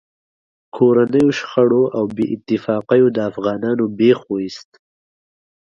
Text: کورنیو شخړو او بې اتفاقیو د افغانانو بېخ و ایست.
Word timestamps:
کورنیو 0.75 1.35
شخړو 1.39 1.83
او 1.97 2.05
بې 2.15 2.25
اتفاقیو 2.35 3.07
د 3.13 3.17
افغانانو 3.29 3.83
بېخ 3.97 4.19
و 4.27 4.33
ایست. 4.43 4.69